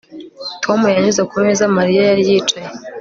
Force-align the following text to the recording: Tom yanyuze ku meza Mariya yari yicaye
Tom 0.63 0.79
yanyuze 0.95 1.21
ku 1.29 1.33
meza 1.45 1.65
Mariya 1.77 2.01
yari 2.09 2.23
yicaye 2.29 2.69